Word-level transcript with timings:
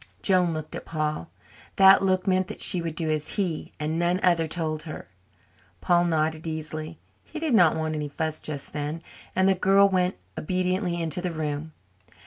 Joan 0.23 0.51
looked 0.51 0.73
at 0.75 0.83
Paul. 0.85 1.29
That 1.75 2.01
look 2.01 2.25
meant 2.25 2.47
that 2.47 2.59
she 2.59 2.81
would 2.81 2.95
do 2.95 3.11
as 3.11 3.35
he, 3.35 3.71
and 3.79 3.99
none 3.99 4.19
other, 4.23 4.47
told 4.47 4.81
her. 4.81 5.07
Paul 5.79 6.05
nodded 6.05 6.47
easily 6.47 6.97
he 7.23 7.37
did 7.37 7.53
not 7.53 7.75
want 7.75 7.93
any 7.93 8.07
fuss 8.07 8.41
just 8.41 8.73
then 8.73 9.03
and 9.35 9.47
the 9.47 9.53
girl 9.53 9.87
went 9.89 10.17
obediently 10.39 10.99
into 10.99 11.21
the 11.21 11.29
room. 11.29 11.73